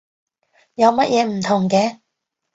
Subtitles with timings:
[0.73, 1.99] 有乜嘢唔同嘅？